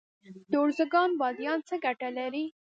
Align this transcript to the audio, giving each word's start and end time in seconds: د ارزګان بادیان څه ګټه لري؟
د 0.51 0.53
ارزګان 0.63 1.09
بادیان 1.19 1.59
څه 1.67 1.75
ګټه 1.85 2.09
لري؟ 2.17 2.45